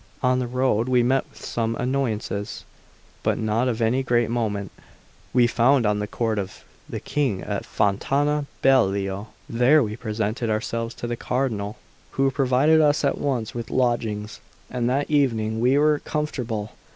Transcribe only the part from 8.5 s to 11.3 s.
Beliò; there we presented ourselves to the